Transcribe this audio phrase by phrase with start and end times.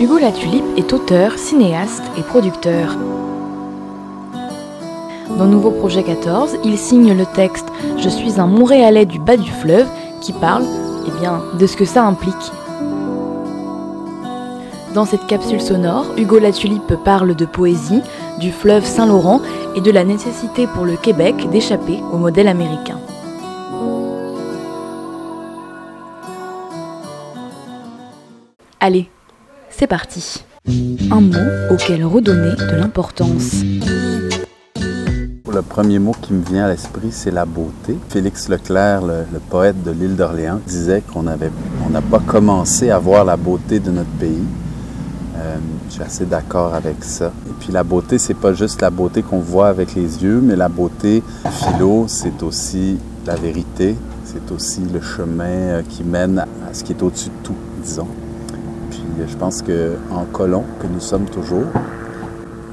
[0.00, 2.96] Hugo Latulipe est auteur, cinéaste et producteur.
[5.36, 7.66] Dans Nouveau Projet 14, il signe le texte
[7.98, 9.86] Je suis un Montréalais du bas du fleuve
[10.22, 10.64] qui parle
[11.06, 12.34] eh bien, de ce que ça implique.
[14.94, 18.00] Dans cette capsule sonore, Hugo Latulipe parle de poésie,
[18.38, 19.42] du fleuve Saint-Laurent
[19.76, 22.98] et de la nécessité pour le Québec d'échapper au modèle américain.
[28.80, 29.10] Allez,
[29.70, 30.44] c'est parti.
[31.10, 33.62] Un mot auquel redonner de l'importance.
[35.52, 37.96] Le premier mot qui me vient à l'esprit, c'est la beauté.
[38.08, 41.36] Félix Leclerc, le, poète de l'île d'Orléans, disait qu'on n'a
[42.02, 44.44] pas commencé à voir la beauté de notre pays.
[45.36, 45.56] Euh,
[45.88, 47.32] je suis assez d'accord avec ça.
[47.48, 50.54] Et puis la beauté, c'est pas juste la beauté qu'on voit avec les yeux, mais
[50.54, 56.74] la beauté philo, c'est aussi la vérité, c'est aussi le chemin euh, qui mène à
[56.74, 58.06] ce qui est au-dessus de tout, disons.
[58.90, 61.66] Puis je pense qu'en colon, que nous sommes toujours,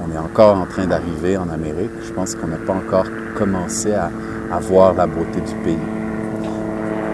[0.04, 1.90] on est encore en train d'arriver en Amérique.
[2.02, 4.10] Je pense qu'on n'a pas encore commencé à,
[4.60, 5.78] voir la beauté du pays.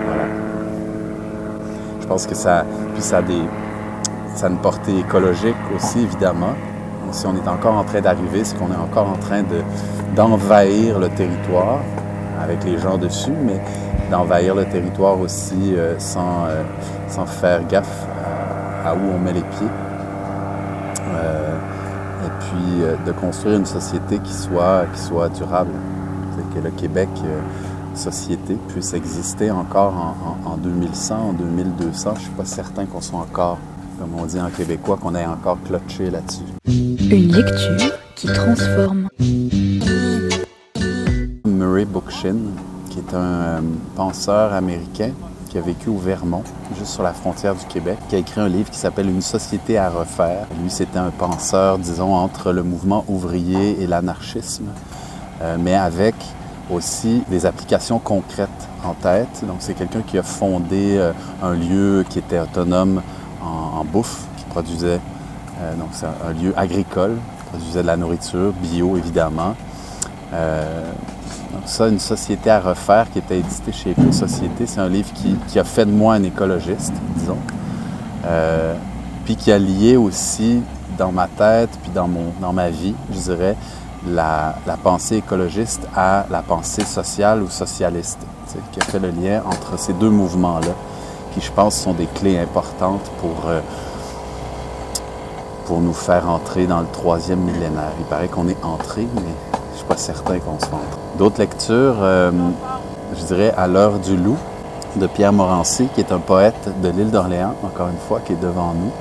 [0.06, 0.24] Voilà.
[2.00, 3.42] Je pense que ça, puis ça a, des,
[4.34, 6.54] ça a une portée écologique aussi, évidemment.
[7.10, 9.60] Si on est encore en train d'arriver, c'est qu'on est encore en train de,
[10.16, 11.80] d'envahir le territoire
[12.40, 13.60] avec les gens dessus, mais
[14.10, 16.62] d'envahir le territoire aussi euh, sans, euh,
[17.08, 18.06] sans faire gaffe
[18.84, 19.68] à, où on met les pieds.
[21.14, 21.56] Euh,
[22.24, 25.72] et puis euh, de construire une société qui soit, qui soit durable.
[26.54, 27.40] Que le Québec, euh,
[27.94, 29.94] société, puisse exister encore
[30.46, 32.10] en, 2100, en 2200.
[32.14, 33.58] Je ne suis pas certain qu'on soit encore,
[33.98, 36.42] comme on dit en québécois, qu'on ait encore cloché là-dessus.
[36.66, 39.08] Une lecture qui transforme.
[41.44, 42.36] Murray Bookchin,
[42.90, 43.62] qui est un
[43.96, 45.10] penseur américain
[45.54, 46.42] qui a vécu au Vermont,
[46.76, 49.78] juste sur la frontière du Québec, qui a écrit un livre qui s'appelle Une société
[49.78, 50.48] à refaire.
[50.60, 54.66] Lui, c'était un penseur, disons, entre le mouvement ouvrier et l'anarchisme,
[55.42, 56.16] euh, mais avec
[56.72, 58.48] aussi des applications concrètes
[58.84, 59.44] en tête.
[59.46, 63.00] Donc, c'est quelqu'un qui a fondé euh, un lieu qui était autonome
[63.40, 64.98] en, bouffe, qui produisait,
[65.60, 69.54] euh, donc c'est un, lieu agricole, qui produisait de la nourriture, bio évidemment.
[71.64, 75.10] Ça, Une société à refaire qui était édité chez Éco-Société, c'est un livre
[75.48, 77.38] qui, a fait de moi un écologiste, disons.
[78.26, 78.74] Euh,
[79.24, 80.62] puis qui a lié aussi
[80.98, 83.56] dans ma tête, puis dans, mon, dans ma vie, je dirais,
[84.06, 88.20] la, pensée écologiste à la pensée sociale ou socialiste,
[88.72, 90.74] qui a fait le lien entre ces deux mouvements-là,
[91.32, 93.60] qui je pense sont des clés importantes pour, euh,
[95.66, 97.92] pour nous faire entrer dans le troisième millénaire.
[97.98, 99.53] Il paraît qu'on est entré, mais
[99.88, 100.98] pas certain qu'on se rentre.
[101.18, 102.30] D'autres lectures, euh,
[103.16, 104.38] je dirais À l'heure du loup
[104.96, 108.40] de Pierre Morancy, qui est un poète de l'île d'Orléans, encore une fois, qui est
[108.40, 108.92] devant nous,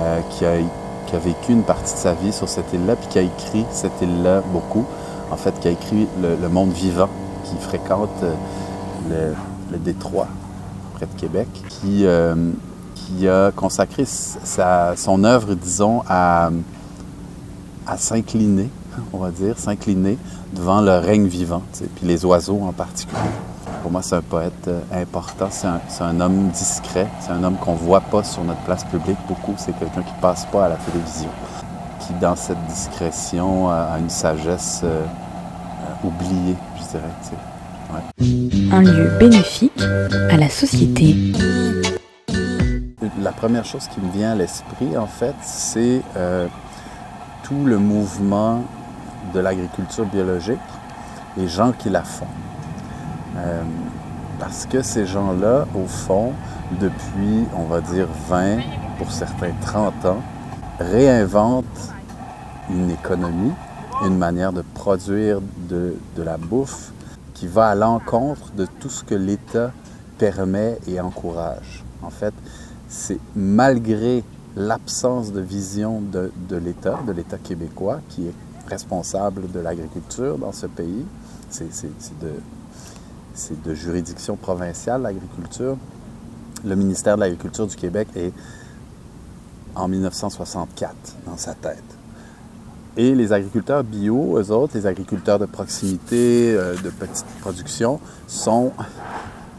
[0.00, 3.22] euh, qui, a, vécu une partie de sa vie sur cette île-là, puis qui a
[3.22, 4.84] écrit cette île-là beaucoup.
[5.30, 7.08] En fait, qui a écrit Le, monde vivant,
[7.44, 9.32] qui fréquente euh,
[9.70, 10.28] le, détroit
[10.94, 16.50] près de Québec, qui, a consacré sa, son œuvre, disons, à
[17.96, 18.68] s'incliner
[19.12, 20.18] on va dire, s'incliner
[20.54, 21.62] devant le règne vivant,
[21.96, 23.20] puis les oiseaux en particulier.
[23.82, 27.74] Pour moi, c'est un poète euh, important, c'est un, homme discret, c'est un homme qu'on
[27.74, 30.68] ne voit pas sur notre place publique beaucoup, c'est quelqu'un qui ne passe pas à
[30.70, 31.28] la télévision,
[32.00, 38.72] qui dans cette discrétion a une sagesse euh, euh, oubliée, je dirais.
[38.72, 39.80] Un lieu bénéfique
[40.30, 41.14] à la société.
[43.20, 46.00] La première chose qui me vient à l'esprit, en fait, c'est
[47.44, 48.64] tout le mouvement
[49.34, 50.58] de l'agriculture biologique,
[51.36, 52.26] les gens qui la font.
[53.36, 53.62] Euh,
[54.38, 56.32] parce que ces gens-là, au fond,
[56.80, 58.58] depuis, on va dire 20,
[58.98, 60.22] pour certains 30 ans,
[60.78, 61.92] réinventent
[62.70, 63.52] une économie,
[64.04, 66.92] une manière de produire de, de la bouffe
[67.34, 69.72] qui va à l'encontre de tout ce que l'État
[70.18, 71.84] permet et encourage.
[72.02, 72.34] En fait,
[72.88, 74.24] c'est malgré
[74.56, 78.34] l'absence de vision de, de l'État, de l'État québécois, qui est
[78.66, 81.04] responsable de l'agriculture dans ce pays.
[81.50, 81.68] C'est
[83.64, 85.76] de, juridiction provinciale, l'agriculture.
[86.64, 88.32] Le ministère de l'Agriculture du Québec est
[89.74, 90.94] en 1964
[91.26, 91.82] dans sa tête.
[92.96, 98.72] Et les agriculteurs bio, eux autres, les agriculteurs de proximité, euh, de petite production, sont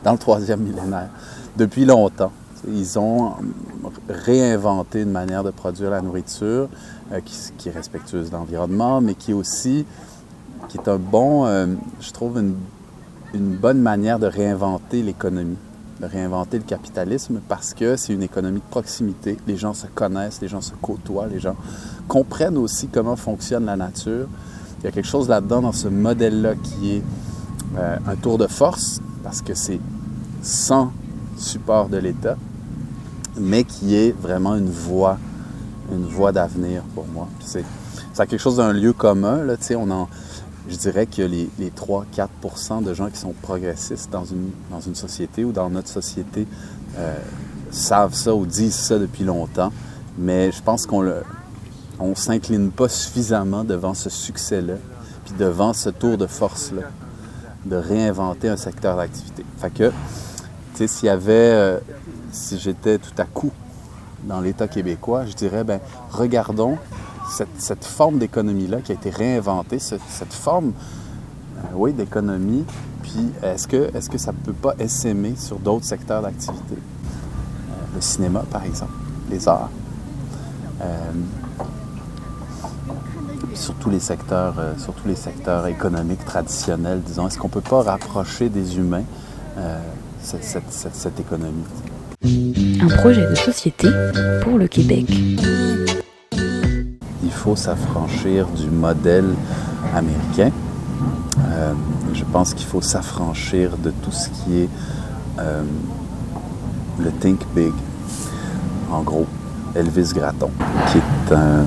[0.03, 1.09] dans le troisième millénaire
[1.55, 2.31] depuis longtemps.
[2.67, 3.33] Ils ont
[4.09, 6.69] réinventé une manière de produire la nourriture
[7.11, 7.19] euh,
[7.57, 9.85] qui, est respectueuse de l'environnement, mais qui est aussi,
[10.67, 11.67] qui est un bon, euh,
[11.99, 12.55] je trouve, une,
[13.33, 15.57] bonne manière de réinventer l'économie.
[15.99, 19.37] de réinventer le capitalisme parce que c'est une économie de proximité.
[19.45, 21.55] Les gens se connaissent, les gens se côtoient, les gens
[22.07, 24.27] comprennent aussi comment fonctionne la nature.
[24.79, 27.03] Il y a quelque chose là-dedans dans ce modèle-là qui est
[27.77, 29.79] euh, un tour de force parce que c'est
[30.41, 30.91] sans
[31.39, 32.37] support de l'État,
[33.39, 35.17] mais qui est vraiment une voie,
[35.91, 37.27] une voie d'avenir pour moi.
[37.39, 37.63] C'est
[38.15, 39.43] quelque chose d'un lieu commun.
[39.43, 40.09] Là, on en,
[40.69, 44.95] je dirais que les, les 3-4 de gens qui sont progressistes dans une, dans une
[44.95, 46.47] société ou dans notre société
[46.97, 47.15] euh,
[47.71, 49.71] savent ça ou disent ça depuis longtemps,
[50.17, 51.21] mais je pense qu'on ne
[51.99, 54.75] on s'incline pas suffisamment devant ce succès-là,
[55.25, 56.83] puis devant ce tour de force-là,
[57.65, 59.43] de réinventer un secteur d'activité.
[59.59, 59.91] Fait que,
[61.29, 61.79] euh,
[62.31, 63.51] si j'étais tout à coup
[64.23, 65.79] dans l'État québécois, je dirais, ben
[66.11, 66.77] regardons
[67.57, 70.01] cette, forme d'économie-là qui a été réinventée, cette,
[70.33, 70.73] forme,
[71.57, 72.65] euh, oui, d'économie,
[73.03, 76.75] puis est-ce que, est que ça ne peut pas essaimer sur d'autres secteurs d'activité?
[76.75, 78.93] Euh, le cinéma, par exemple,
[79.29, 79.69] les arts.
[83.55, 87.61] Sur tous les secteurs, sur tous les secteurs économiques traditionnels, disons, est-ce qu'on ne peut
[87.61, 89.03] pas rapprocher des humains
[90.41, 91.63] cette, cette économie?
[92.81, 93.89] Un projet de société
[94.43, 95.05] pour le Québec
[97.47, 99.33] faut s'affranchir du modèle
[99.95, 100.51] américain.
[101.47, 101.71] Euh,
[102.13, 104.69] je pense qu'il faut s'affranchir de tout ce qui est
[105.39, 105.63] euh,
[106.99, 107.71] le Think Big.
[108.91, 109.25] En gros,
[109.75, 110.49] Elvis Gratton,
[110.91, 111.63] qui est un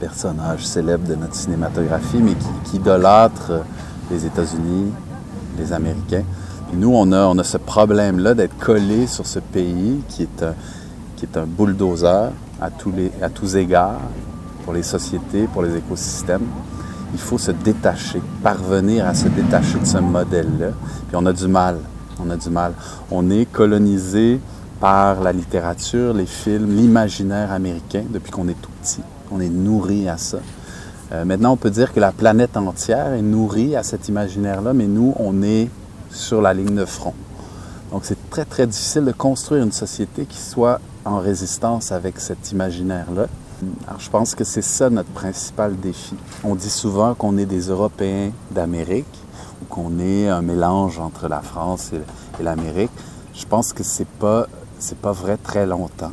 [0.00, 2.34] personnage célèbre de notre cinématographie, mais
[2.64, 3.60] qui, idolâtre
[4.10, 4.90] les États-Unis,
[5.58, 6.24] les Américains.
[6.72, 10.54] Nous, on a, on a ce problème-là d'être collé sur ce pays qui est un,
[11.16, 14.00] qui est un bulldozer à tous, les, à tous égards,
[14.64, 16.46] pour les sociétés, pour les écosystèmes.
[17.12, 20.70] Il faut se détacher, parvenir à se détacher de ce modèle-là.
[21.08, 21.78] Puis on a du mal,
[22.20, 22.72] on a du mal.
[23.10, 24.40] On est colonisé
[24.80, 29.02] par la littérature, les films, l'imaginaire américain depuis qu'on est tout petit.
[29.30, 30.38] On est nourri à ça.
[31.12, 34.86] Euh, maintenant, on peut dire que la planète entière est nourrie à cet imaginaire-là, mais
[34.86, 35.70] nous, on est
[36.10, 37.14] sur la ligne de front.
[37.92, 42.50] Donc, c'est très, très difficile de construire une société qui soit en résistance avec cet
[42.52, 43.26] imaginaire-là.
[43.86, 46.14] Alors, je pense que c'est ça notre principal défi.
[46.44, 49.06] On dit souvent qu'on est des Européens d'Amérique
[49.62, 52.90] ou qu'on est un mélange entre la France et, l'Amérique.
[53.34, 54.46] Je pense que c'est pas
[55.00, 56.12] pas vrai très longtemps.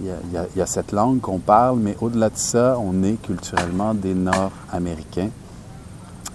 [0.00, 0.08] Il
[0.56, 5.30] y a, cette langue qu'on parle, mais au-delà de ça, on est culturellement des Nord-Américains.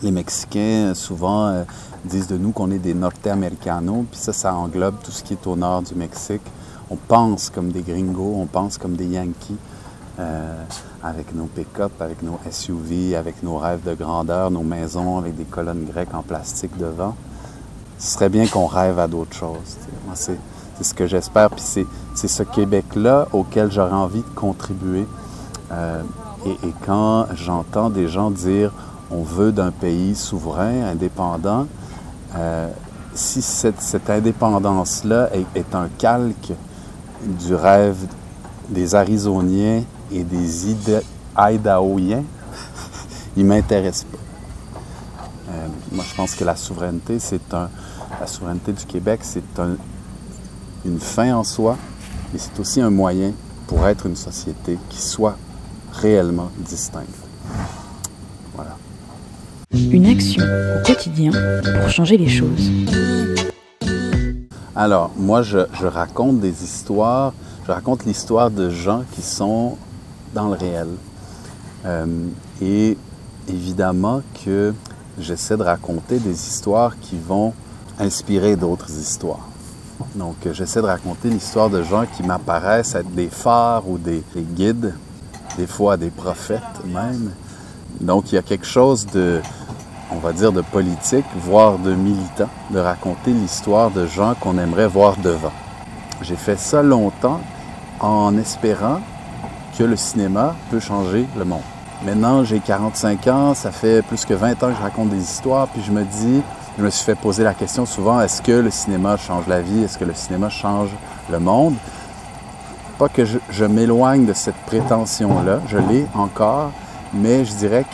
[0.01, 1.63] Les Mexicains, souvent, euh,
[2.05, 5.47] disent de nous qu'on est des Norte-Americanos, puis ça, ça englobe tout ce qui est
[5.47, 6.41] au nord du Mexique.
[6.89, 9.57] On pense comme des gringos, on pense comme des Yankees.
[10.19, 10.63] Euh,
[11.01, 15.45] avec nos pick-up, avec nos SUV, avec nos rêves de grandeur, nos maisons avec des
[15.45, 17.15] colonnes grecques en plastique devant.
[17.97, 19.77] Ce serait bien qu'on rêve à d'autres choses.
[20.13, 20.37] C'est,
[20.81, 21.49] ce que j'espère.
[21.51, 25.05] Puis c'est, ce Québec-là auquel j'aurais envie de contribuer.
[25.71, 26.01] Euh,
[26.45, 28.73] et, quand j'entends des gens dire
[29.11, 31.65] on veut d'un pays souverain, indépendant,
[32.35, 32.69] euh,
[33.13, 36.53] si cette, indépendance-là est, un calque
[37.23, 37.97] du rêve
[38.69, 40.75] des Arizoniens et des
[41.37, 42.23] Idahoiens,
[43.37, 44.17] ils ne m'intéressent pas.
[45.51, 47.69] Euh, moi, je pense que la souveraineté, c'est un.
[48.19, 49.77] La souveraineté du Québec, c'est un,
[50.83, 51.77] une fin en soi,
[52.33, 53.31] mais c'est aussi un moyen
[53.65, 55.37] pour être une société qui soit
[55.93, 57.28] réellement distincte.
[59.71, 61.31] Une action au quotidien
[61.79, 62.71] pour changer les choses.
[64.75, 67.33] Alors, moi, je, je raconte des histoires,
[67.67, 69.77] je raconte l'histoire de gens qui sont
[70.33, 70.87] dans le réel.
[71.85, 72.05] Euh,
[72.63, 72.97] et
[73.47, 74.73] évidemment que
[75.19, 77.53] j'essaie de raconter des histoires qui vont
[77.99, 79.47] inspirer d'autres histoires.
[80.15, 84.95] Donc, j'essaie de raconter l'histoire de gens qui m'apparaissent être des phares ou des, guides,
[85.57, 87.29] des fois des prophètes même.
[88.01, 89.41] Donc, il y a quelque chose de,
[90.11, 94.87] on va dire, de politique, voire de militant, de raconter l'histoire de gens qu'on aimerait
[94.87, 95.53] voir devant.
[96.21, 97.39] J'ai fait ça longtemps
[97.99, 99.01] en espérant
[99.83, 101.61] le cinéma peut changer le monde.
[102.05, 105.67] Maintenant, j'ai 45 ans, ça fait plus que 20 ans que je raconte des histoires,
[105.67, 106.41] puis je me dis,
[106.77, 109.83] je me suis fait poser la question souvent, est-ce que le cinéma change la vie?
[109.83, 110.89] Est-ce que le cinéma change
[111.29, 111.75] le monde?
[112.97, 116.71] Pas que je, m'éloigne de cette prétention-là, je l'ai encore,
[117.13, 117.85] mais je dirais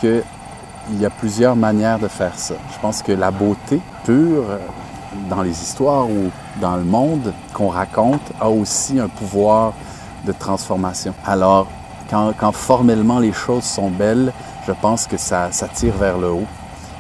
[0.86, 2.56] qu'il y a plusieurs manières de faire ça.
[2.74, 4.58] Je pense que la beauté pure euh,
[5.30, 6.30] dans les histoires ou
[6.62, 9.74] dans le monde qu'on raconte a aussi un pouvoir
[10.26, 11.14] de transformation.
[11.26, 11.68] Alors,
[12.10, 14.32] quand, formellement les choses sont belles,
[14.68, 16.48] je pense que ça, tire vers le haut.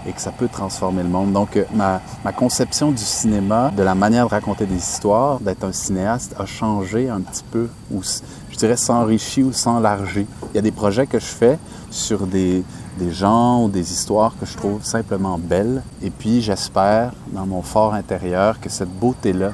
[0.07, 1.33] et que ça peut transformer le monde.
[1.33, 5.63] Donc, euh, ma, ma conception du cinéma, de la manière de raconter des histoires, d'être
[5.63, 10.27] un cinéaste, a changé un petit peu, ou je dirais s'enrichi ou s'enlargi.
[10.53, 11.57] Il y a des projets que je fais
[11.89, 12.63] sur des,
[12.97, 15.83] des gens ou des histoires que je trouve simplement belles.
[16.01, 19.51] Et puis, j'espère, dans mon fort intérieur, que cette beauté-là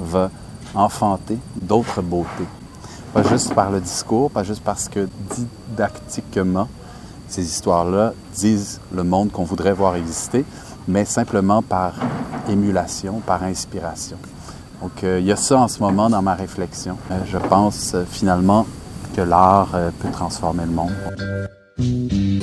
[0.00, 0.30] va
[0.74, 2.48] enfanter d'autres beautés.
[3.12, 5.08] Pas juste par le discours, pas juste parce que
[5.70, 6.68] didactiquement,
[7.28, 10.44] ces histoires-là disent le monde qu'on voudrait voir exister,
[10.88, 11.94] mais simplement par
[12.48, 14.18] émulation, par inspiration.
[14.82, 16.98] Donc, euh, il y a ça en ce moment dans ma réflexion.
[17.10, 18.66] Euh, je pense euh, finalement
[19.16, 22.33] que l'art peut transformer le monde.